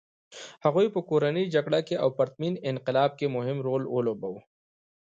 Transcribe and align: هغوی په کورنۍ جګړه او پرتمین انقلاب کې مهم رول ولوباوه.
هغوی 0.65 0.87
په 0.95 0.99
کورنۍ 1.09 1.45
جګړه 1.55 1.79
او 2.03 2.09
پرتمین 2.17 2.53
انقلاب 2.71 3.11
کې 3.19 3.27
مهم 3.35 3.57
رول 3.67 3.83
ولوباوه. 3.93 4.41